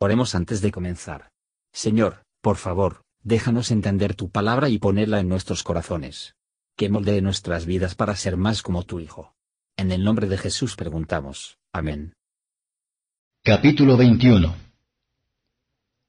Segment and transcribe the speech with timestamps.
[0.00, 1.30] Oremos antes de comenzar.
[1.72, 6.34] Señor, por favor, déjanos entender tu palabra y ponerla en nuestros corazones.
[6.76, 9.34] Que moldee nuestras vidas para ser más como tu Hijo.
[9.76, 11.58] En el nombre de Jesús preguntamos.
[11.72, 12.12] Amén.
[13.42, 14.54] Capítulo 21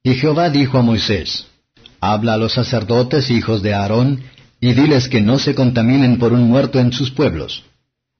[0.04, 1.48] Y Jehová dijo a Moisés,
[2.00, 4.22] Habla a los sacerdotes hijos de Aarón,
[4.60, 7.64] y diles que no se contaminen por un muerto en sus pueblos.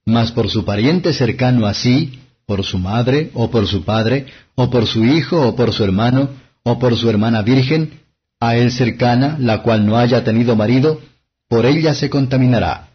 [0.05, 2.19] Mas por su pariente cercano así,
[2.51, 6.31] por su madre, o por su padre, o por su hijo, o por su hermano,
[6.65, 8.01] o por su hermana virgen,
[8.41, 11.01] a él cercana, la cual no haya tenido marido,
[11.49, 12.89] por ella se contaminará.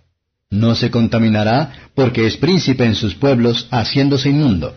[0.50, 4.76] No se contaminará porque es príncipe en sus pueblos, haciéndose inmundo.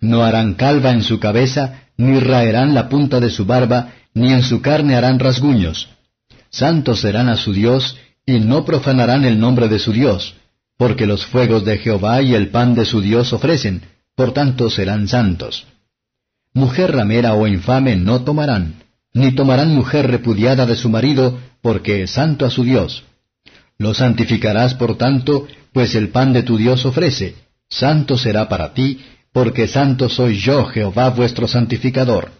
[0.00, 1.62] No harán calva en su cabeza,
[1.96, 5.88] ni raerán la punta de su barba, ni en su carne harán rasguños.
[6.48, 10.36] Santos serán a su Dios, y no profanarán el nombre de su Dios,
[10.78, 15.06] porque los fuegos de Jehová y el pan de su Dios ofrecen, por tanto serán
[15.06, 15.66] santos.
[16.52, 22.12] Mujer ramera o infame no tomarán, ni tomarán mujer repudiada de su marido, porque es
[22.12, 23.04] santo a su Dios.
[23.78, 27.34] Lo santificarás por tanto, pues el pan de tu Dios ofrece,
[27.68, 32.32] santo será para ti, porque santo soy yo Jehová vuestro santificador.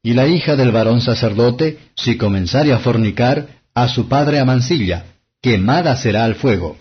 [0.00, 5.06] Y la hija del varón sacerdote, si comenzare a fornicar, a su padre amancilla,
[5.42, 6.76] quemada será al fuego.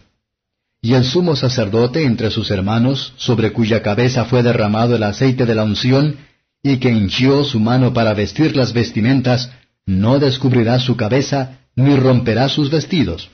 [0.85, 5.55] Y el sumo sacerdote entre sus hermanos, sobre cuya cabeza fue derramado el aceite de
[5.55, 6.17] la unción,
[6.61, 9.49] y que hinchió su mano para vestir las vestimentas,
[9.85, 13.29] no descubrirá su cabeza, ni romperá sus vestidos.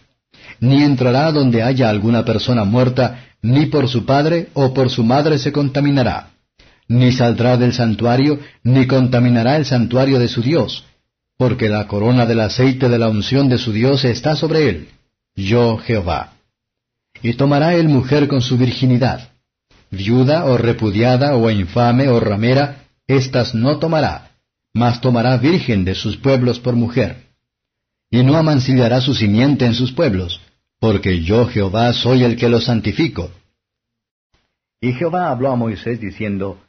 [0.60, 5.40] Ni entrará donde haya alguna persona muerta, ni por su padre o por su madre
[5.40, 6.30] se contaminará.
[6.88, 10.84] Ni saldrá del santuario, ni contaminará el santuario de su Dios,
[11.36, 14.90] porque la corona del aceite de la unción de su Dios está sobre él.
[15.36, 16.34] Yo Jehová.
[17.22, 19.30] Y tomará el mujer con su virginidad.
[19.92, 24.32] Viuda o repudiada o infame o ramera, éstas no tomará,
[24.74, 27.26] mas tomará virgen de sus pueblos por mujer.
[28.10, 30.42] Y no amancillará su simiente en sus pueblos,
[30.80, 33.32] porque yo Jehová soy el que los santifico.
[34.82, 36.60] Y Jehová habló a Moisés diciendo,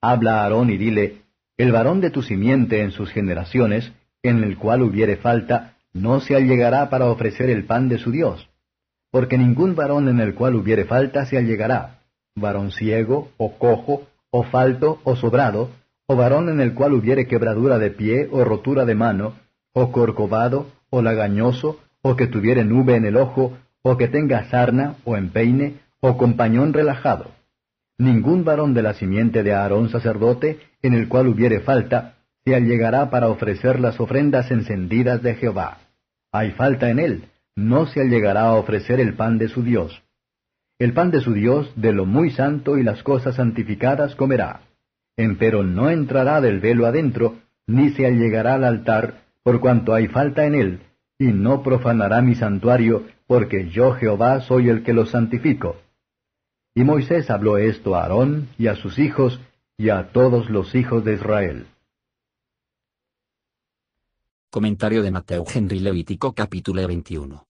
[0.00, 1.22] Habla a Aarón y dile,
[1.56, 3.92] El varón de tu simiente en sus generaciones,
[4.22, 8.49] en el cual hubiere falta, no se allegará para ofrecer el pan de su Dios
[9.10, 12.00] porque ningún varón en el cual hubiere falta se allegará,
[12.36, 15.70] varón ciego, o cojo, o falto, o sobrado,
[16.06, 19.34] o varón en el cual hubiere quebradura de pie, o rotura de mano,
[19.72, 24.96] o corcovado, o lagañoso, o que tuviere nube en el ojo, o que tenga sarna,
[25.04, 27.26] o empeine, o compañón relajado.
[27.98, 33.10] Ningún varón de la simiente de Aarón sacerdote, en el cual hubiere falta, se allegará
[33.10, 35.78] para ofrecer las ofrendas encendidas de Jehová.
[36.32, 37.24] Hay falta en él,
[37.60, 40.02] no se allegará a ofrecer el pan de su Dios.
[40.78, 44.62] El pan de su Dios, de lo muy santo y las cosas santificadas comerá.
[45.16, 50.46] Empero no entrará del velo adentro, ni se allegará al altar, por cuanto hay falta
[50.46, 50.80] en él,
[51.18, 55.76] y no profanará mi santuario, porque yo Jehová soy el que lo santifico.
[56.74, 59.38] Y Moisés habló esto a Aarón y a sus hijos
[59.76, 61.66] y a todos los hijos de Israel.
[64.50, 67.49] Comentario de Mateo Henry Levítico capítulo 21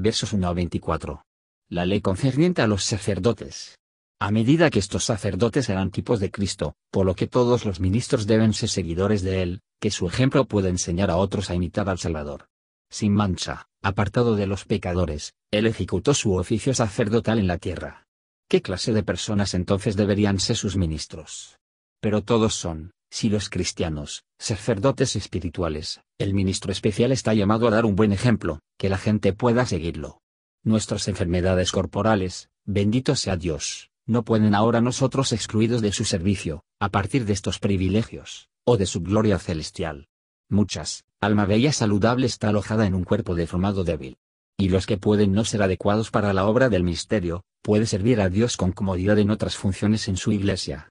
[0.00, 1.24] versos 1 a 24.
[1.68, 3.78] La ley concerniente a los sacerdotes.
[4.18, 8.26] A medida que estos sacerdotes eran tipos de Cristo, por lo que todos los ministros
[8.26, 11.98] deben ser seguidores de Él, que su ejemplo pueda enseñar a otros a imitar al
[11.98, 12.48] Salvador.
[12.90, 18.06] Sin mancha, apartado de los pecadores, Él ejecutó su oficio sacerdotal en la tierra.
[18.48, 21.58] ¿Qué clase de personas entonces deberían ser sus ministros?
[22.00, 27.84] Pero todos son, si los cristianos, sacerdotes espirituales, el ministro especial está llamado a dar
[27.84, 30.20] un buen ejemplo, que la gente pueda seguirlo.
[30.62, 36.88] Nuestras enfermedades corporales, bendito sea Dios, no pueden ahora nosotros excluidos de su servicio, a
[36.88, 40.08] partir de estos privilegios, o de su gloria celestial.
[40.48, 44.18] Muchas, alma bella saludable está alojada en un cuerpo deformado débil.
[44.58, 48.28] Y los que pueden no ser adecuados para la obra del misterio, puede servir a
[48.28, 50.90] Dios con comodidad en otras funciones en su iglesia.